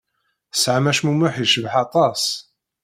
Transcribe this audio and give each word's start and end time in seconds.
Tesɛam 0.51 0.85
acmumeḥ 0.91 1.33
yecbeḥ 1.37 1.73
aṭas. 1.83 2.23